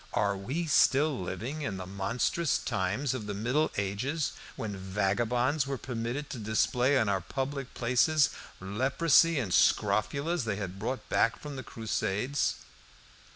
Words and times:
Are 0.13 0.35
we 0.35 0.65
still 0.65 1.19
living 1.21 1.61
in 1.61 1.77
the 1.77 1.85
monstrous 1.85 2.57
times 2.57 3.13
of 3.13 3.27
the 3.27 3.35
Middle 3.35 3.69
Ages, 3.77 4.31
when 4.55 4.75
vagabonds 4.75 5.67
were 5.67 5.77
permitted 5.77 6.27
to 6.31 6.39
display 6.39 6.95
in 6.97 7.07
our 7.07 7.21
public 7.21 7.75
places 7.75 8.31
leprosy 8.59 9.37
and 9.37 9.51
scrofulas 9.53 10.43
they 10.45 10.55
had 10.55 10.79
brought 10.79 11.07
back 11.07 11.39
from 11.39 11.55
the 11.55 11.61
Crusades?" 11.61 12.55